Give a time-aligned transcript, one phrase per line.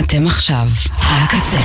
[0.00, 0.68] אתם עכשיו
[1.02, 1.60] על הקצה.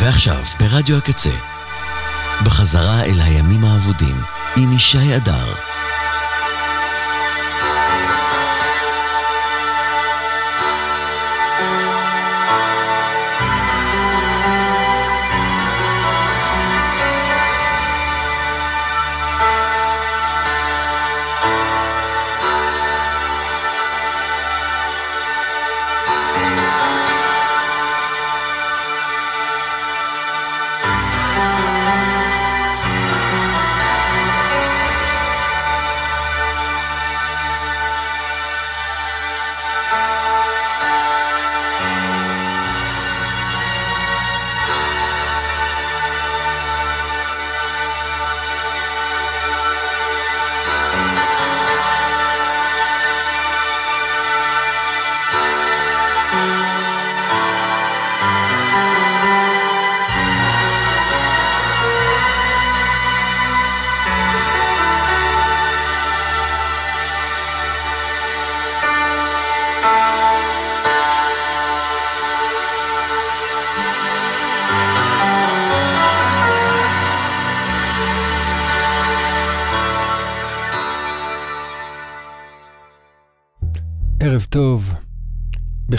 [0.00, 1.34] ועכשיו ברדיו הקצה,
[2.44, 4.16] בחזרה אל הימים האבודים
[4.56, 5.73] עם ישי אדר.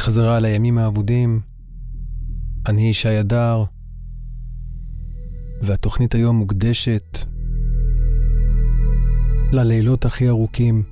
[0.06, 1.40] בחזרה על הימים האבודים.
[2.68, 3.64] אני ישי אדר,
[5.62, 7.18] והתוכנית היום מוקדשת
[9.52, 10.84] ללילות הכי ארוכים.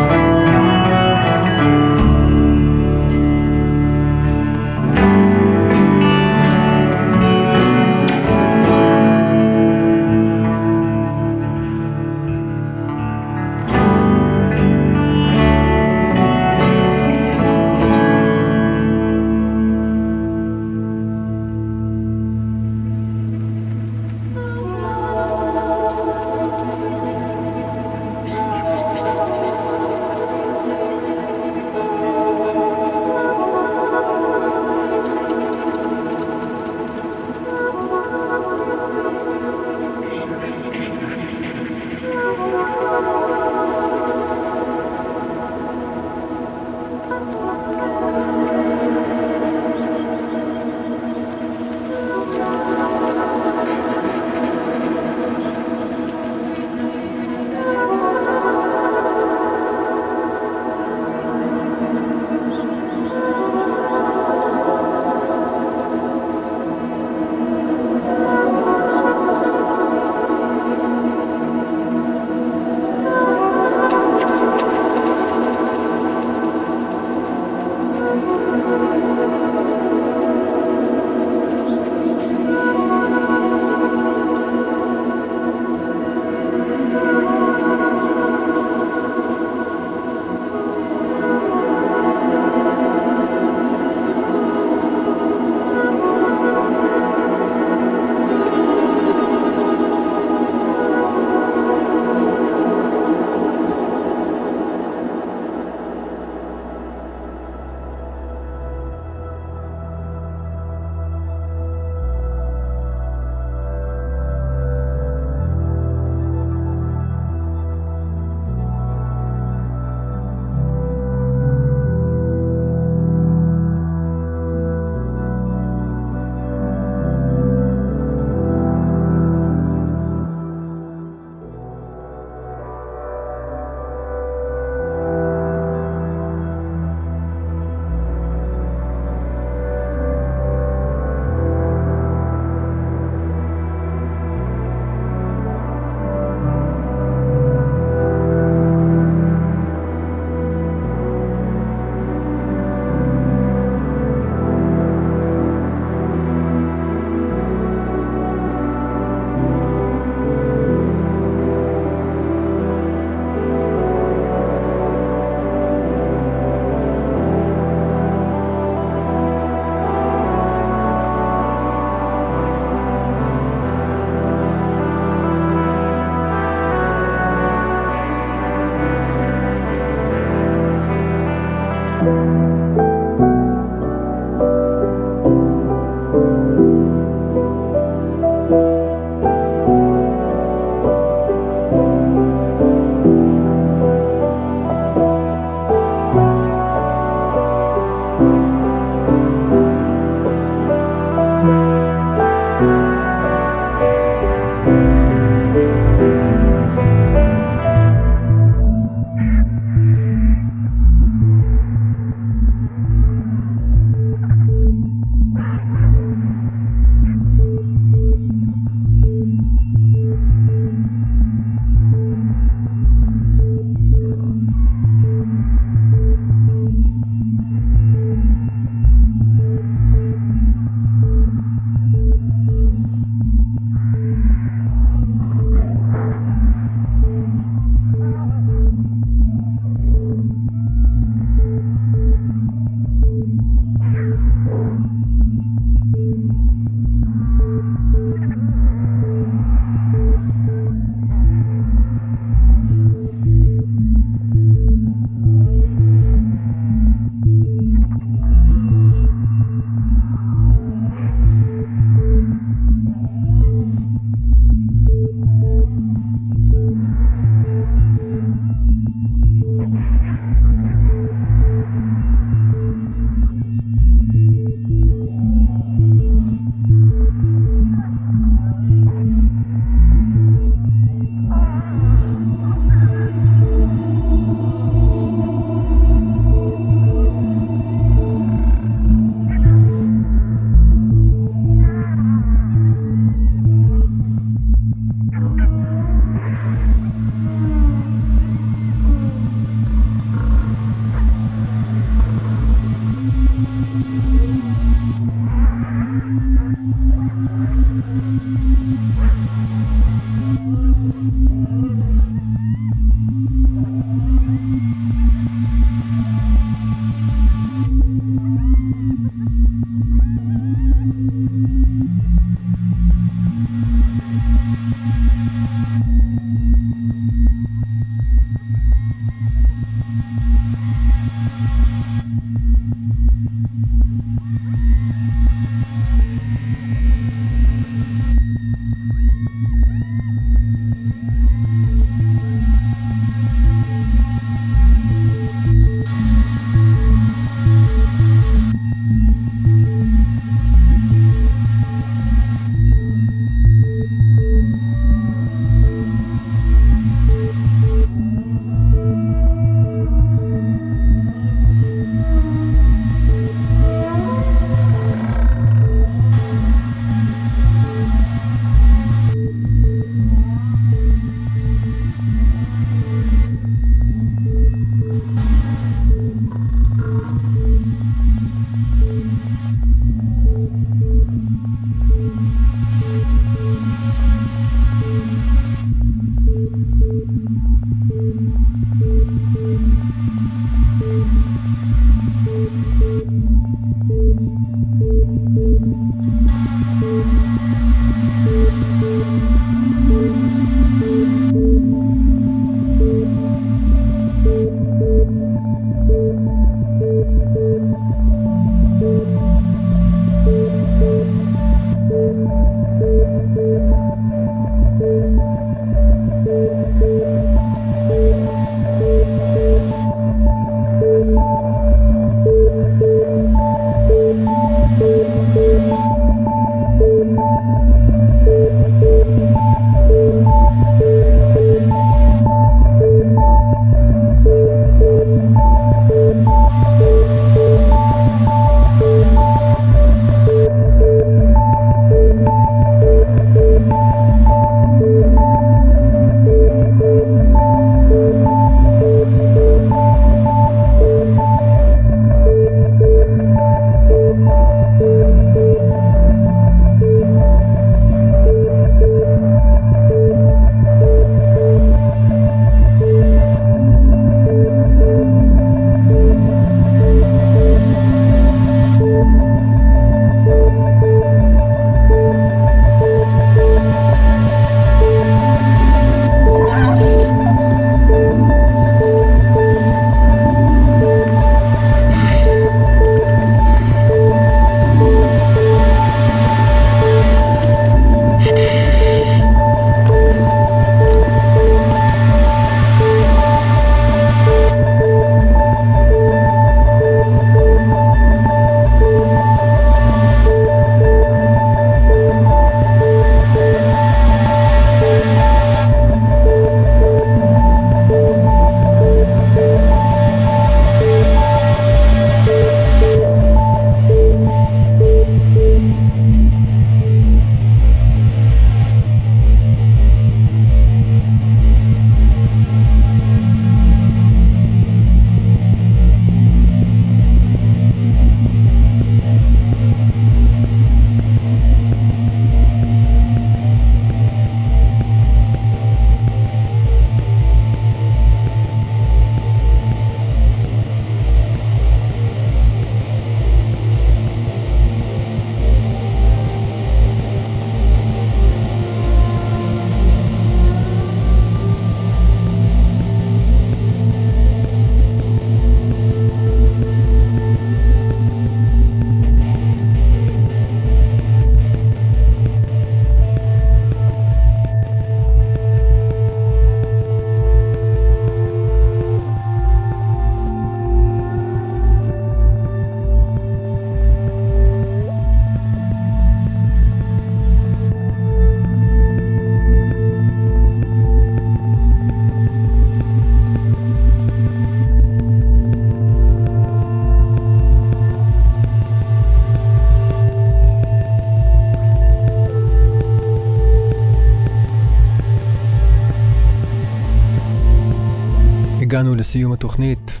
[599.08, 600.00] לסיום התוכנית.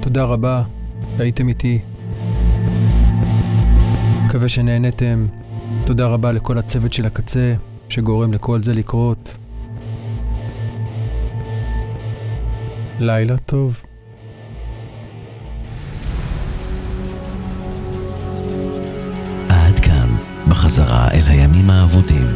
[0.00, 0.62] תודה רבה,
[1.18, 1.78] הייתם איתי.
[4.26, 5.26] מקווה שנהנתם.
[5.86, 7.54] תודה רבה לכל הצוות של הקצה,
[7.88, 9.36] שגורם לכל זה לקרות.
[13.00, 13.82] לילה טוב.
[19.48, 20.08] עד כאן,
[20.48, 22.26] בחזרה אל הימים האבודים,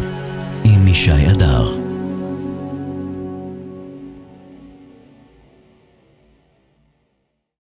[0.64, 1.47] עם ישי הדר.